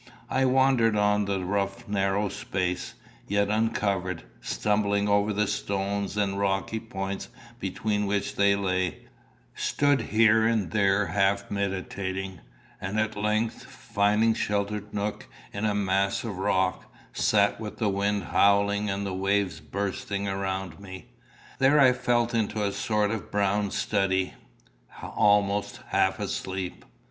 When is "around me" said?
20.27-21.09